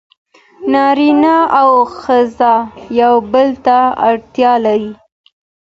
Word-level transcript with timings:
نارینه 0.73 1.37
او 1.59 1.69
ښځه 1.99 2.53
یو 3.01 3.13
بل 3.31 3.49
ته 3.65 3.77
اړتیا 4.09 4.53
لري. 4.65 4.91